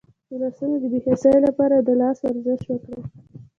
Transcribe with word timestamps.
د 0.29 0.31
لاسونو 0.41 0.75
د 0.81 0.85
بې 0.91 0.99
حسی 1.05 1.35
لپاره 1.47 1.75
د 1.79 1.89
لاس 2.01 2.17
ورزش 2.25 2.61
وکړئ 2.67 3.01